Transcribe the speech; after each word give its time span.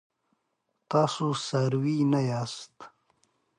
تاسي 0.89 1.29
څاروي 1.45 1.97
نه 2.11 2.21
یاست. 2.29 2.75